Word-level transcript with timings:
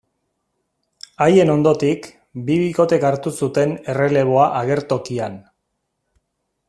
Haien 1.25 1.51
ondotik, 1.55 2.07
bi 2.47 2.55
bikotek 2.61 3.05
hartu 3.11 3.35
zuten 3.49 3.77
erreleboa 3.95 4.49
agertokian. 4.63 5.41